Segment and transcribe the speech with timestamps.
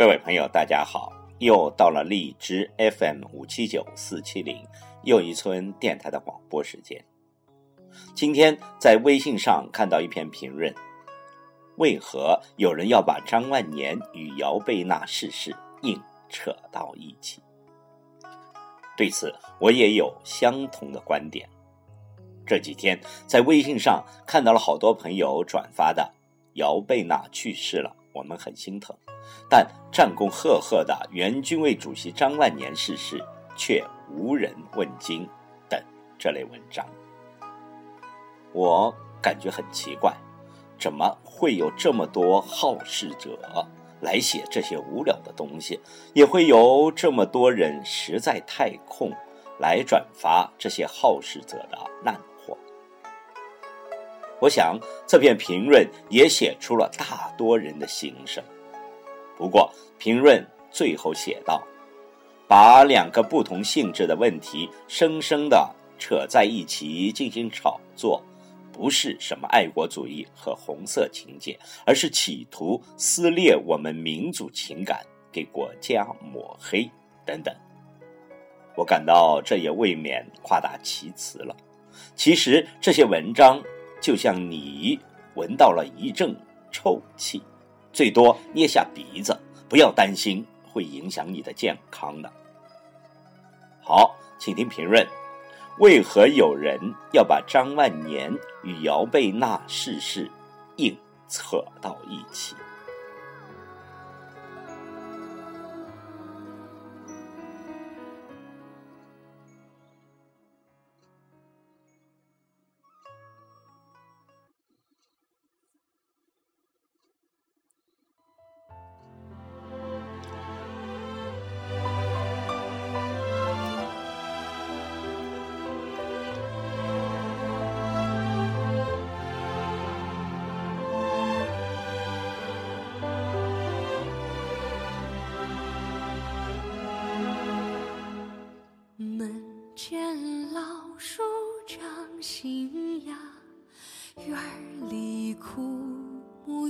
[0.00, 1.12] 各位朋友，大家好！
[1.40, 4.66] 又到了荔枝 FM 五七九四七零
[5.02, 7.04] 又一村电台的广播时间。
[8.14, 10.74] 今天在微信上看到一篇评论：
[11.76, 17.42] 为何有人要把张万年与姚贝娜逝世硬扯到一起？
[18.96, 21.46] 对此，我也有相同的观点。
[22.46, 26.10] 这几天在微信上看到了好多朋友转发的
[26.54, 28.96] 姚贝娜去世了，我们很心疼。
[29.48, 33.22] 但战功赫赫的原军委主席张万年逝世，
[33.56, 35.28] 却无人问津
[35.68, 35.80] 等
[36.18, 36.86] 这类文章，
[38.52, 40.14] 我感觉很奇怪，
[40.78, 43.38] 怎么会有这么多好事者
[44.00, 45.78] 来写这些无聊的东西，
[46.14, 49.12] 也会有这么多人实在太空
[49.58, 52.18] 来转发这些好事者的烂？
[54.40, 58.42] 我想这篇评论也写出了大多人的心声。
[59.36, 61.62] 不过，评论最后写道
[62.48, 68.22] ：“把两个不同性质的问题生生的扯在一起进行炒作，
[68.72, 75.00] 不是什么爱国主义和红色情节，而是企图撕裂我们民族情感，
[75.32, 76.90] 给国家抹黑
[77.24, 77.54] 等等。”
[78.76, 81.54] 我感到这也未免夸大其词了。
[82.14, 83.62] 其实这些文章
[84.00, 84.98] 就像你
[85.34, 86.34] 闻到了一阵
[86.70, 87.42] 臭气。
[87.92, 89.36] 最多捏下鼻子，
[89.68, 92.32] 不要担心会影响你的健康的。
[93.82, 95.04] 好，请听评论：
[95.80, 96.78] 为何有人
[97.12, 100.30] 要把张万年与姚贝娜逝世
[100.76, 100.96] 硬
[101.28, 102.54] 扯到一起？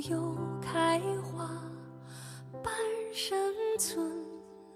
[0.09, 1.47] 又开花，
[2.62, 2.72] 半
[3.12, 3.37] 生
[3.78, 4.25] 存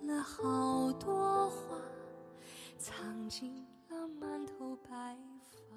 [0.07, 1.79] 了好多话，
[2.77, 5.77] 藏进了满头白发。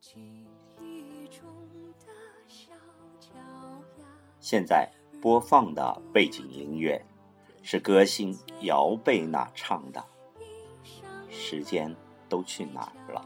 [0.00, 0.44] 记
[0.80, 1.48] 忆中
[2.00, 2.06] 的
[2.48, 2.72] 小
[3.20, 3.28] 脚
[3.98, 4.04] 丫。
[4.40, 4.90] 现在
[5.22, 7.00] 播放的背景音乐
[7.62, 10.04] 是歌星姚贝娜唱的
[11.30, 11.94] 《时间
[12.28, 13.24] 都去哪儿了》。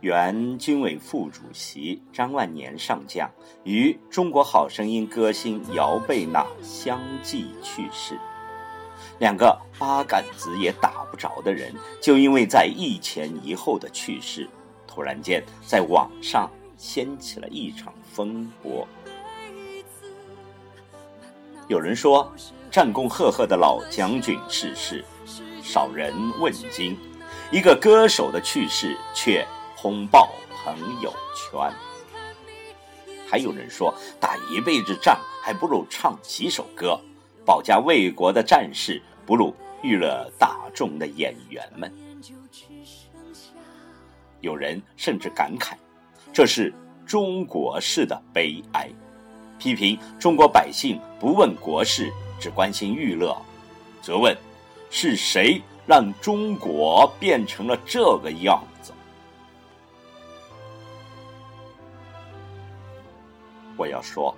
[0.00, 3.28] 原军委副主席张万年上将
[3.64, 8.16] 与《中国好声音》歌星姚贝娜相继去世，
[9.18, 14.48] 两个八竿子也打不着的人，就因为在一前一后的去世，
[14.86, 18.86] 突然间在网上掀起了一场风波。
[21.66, 22.32] 有人说，
[22.70, 25.04] 战功赫赫的老将军逝世，
[25.60, 26.94] 少人问津；
[27.50, 29.44] 一个歌手的去世，却。
[29.80, 31.72] 轰爆朋友圈，
[33.30, 37.00] 还有人说打一辈子仗还不如唱几首歌，
[37.46, 41.92] 保家卫国的战士不如娱乐大众的演员们。
[44.40, 45.74] 有人甚至感慨，
[46.32, 46.74] 这是
[47.06, 48.90] 中国式的悲哀，
[49.60, 53.40] 批评中国百姓不问国事，只关心娱乐，
[54.02, 54.36] 责问
[54.90, 58.92] 是谁让中国变成了这个样子。
[63.78, 64.34] 我要说，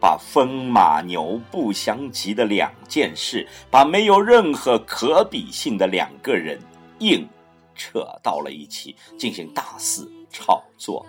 [0.00, 6.58] 把风马牛不相及的两件事，把没有任何可比性的两个人
[7.00, 7.28] 硬
[7.74, 11.04] 扯到了一起，进行大肆炒作，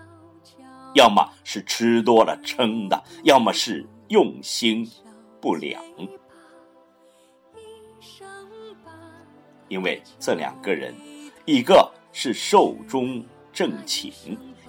[0.96, 4.90] 要么是吃多了撑的，要么是用心
[5.40, 5.80] 不良。
[9.68, 10.94] 因为这两个人，
[11.46, 13.24] 一个是寿终
[13.54, 14.12] 正寝，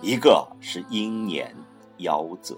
[0.02, 1.54] 一个是英年
[1.98, 2.56] 夭折。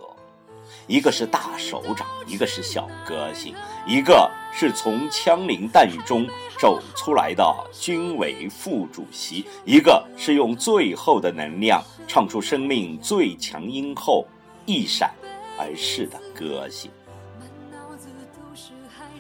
[0.87, 3.55] 一个是大首长，一个是小歌星，
[3.87, 6.27] 一个是从枪林弹雨中
[6.59, 14.27] 走出来的军委副主席，一个是用最后的能量唱出生命最强音后
[14.67, 15.13] 一闪
[15.59, 16.91] 而逝的歌星。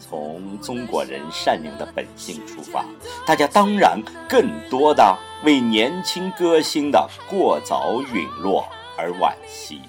[0.01, 2.83] 从中国人善良的本性出发，
[3.27, 5.15] 大家当然更多的
[5.45, 8.67] 为年轻歌星的过早陨落
[8.97, 9.83] 而惋惜。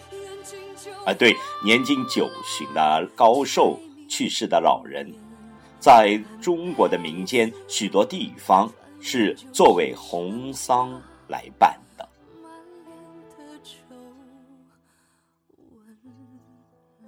[1.06, 5.12] 啊对年近九旬的高寿去世的老人，
[5.80, 12.08] 在中国的民间许多地方是作为红丧来办的。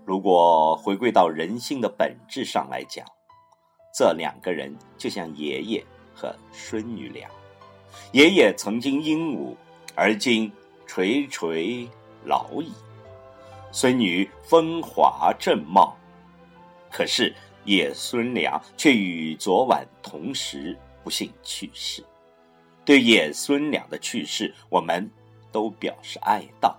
[0.04, 3.06] 如果回归到人性的本质上来讲，
[3.94, 5.86] 这两个人就像爷爷
[6.16, 7.30] 和孙女俩。
[8.14, 9.56] 爷爷曾经英武，
[9.96, 10.52] 而今
[10.86, 11.88] 垂垂
[12.26, 12.72] 老矣；
[13.72, 15.96] 孙女风华正茂，
[16.92, 17.34] 可是
[17.64, 22.04] 爷孙俩却与昨晚同时不幸去世。
[22.84, 25.10] 对爷孙俩的去世，我们
[25.52, 26.76] 都表示哀悼，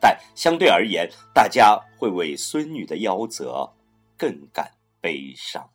[0.00, 3.72] 但相对而言，大家会为孙女的夭折
[4.18, 5.70] 更感悲伤。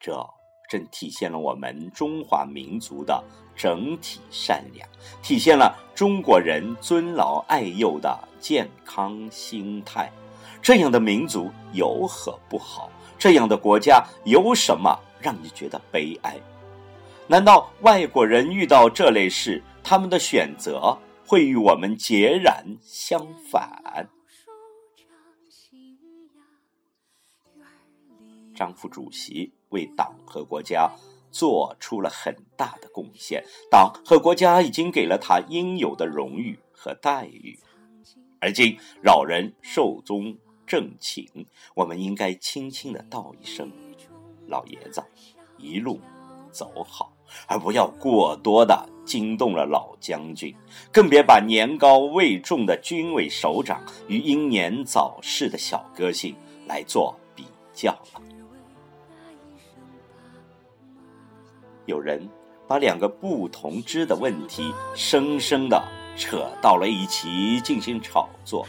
[0.00, 0.39] 这。
[0.70, 3.20] 正体现了我们中华民族的
[3.56, 4.88] 整体善良，
[5.20, 10.08] 体现了中国人尊老爱幼的健康心态。
[10.62, 12.88] 这样的民族有何不好？
[13.18, 16.38] 这样的国家有什么让你觉得悲哀？
[17.26, 20.96] 难道外国人遇到这类事，他们的选择
[21.26, 24.08] 会与我们截然相反？
[28.54, 29.52] 张副主席。
[29.70, 30.90] 为党和国家
[31.32, 37.58] 做出了很大的贡献，党和国家已经给了他应有的荣誉和待遇。
[38.40, 40.36] 而今老人寿终
[40.66, 41.26] 正寝，
[41.74, 43.70] 我们应该轻轻的道一声
[44.48, 45.02] ：“老爷子，
[45.58, 46.00] 一路
[46.50, 47.12] 走好。”
[47.46, 50.52] 而不要过多的惊动了老将军，
[50.90, 56.34] 更别把年高位重的军委首长与英年早逝的小歌星
[56.66, 58.39] 来做比较了。
[61.86, 62.28] 有人
[62.68, 65.82] 把两个不同之的问题生生的
[66.16, 68.66] 扯到了一起进行炒作，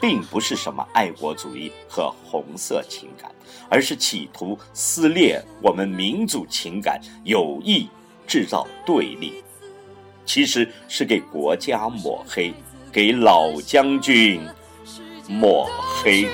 [0.00, 3.30] 并不是什么爱国主义和红色情感，
[3.68, 7.88] 而是企图撕裂我们民族情感，有意
[8.26, 9.42] 制造对立，
[10.24, 12.52] 其实是给国家抹黑，
[12.92, 14.40] 给老将军
[15.28, 15.68] 抹
[16.02, 16.28] 黑。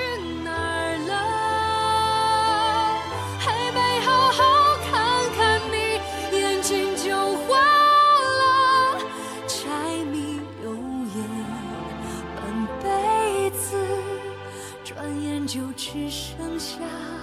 [15.93, 17.16] 只剩下。